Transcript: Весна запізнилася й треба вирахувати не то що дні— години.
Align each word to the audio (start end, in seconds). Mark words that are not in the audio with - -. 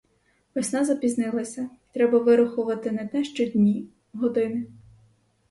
Весна 0.55 0.85
запізнилася 0.85 1.61
й 1.61 1.67
треба 1.93 2.19
вирахувати 2.19 2.91
не 2.91 3.07
то 3.07 3.23
що 3.23 3.45
дні— 3.45 3.89
години. 4.13 4.67